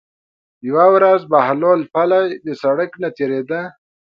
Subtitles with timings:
[0.67, 3.61] یوه ورځ بهلول پلي د سړک نه تېرېده.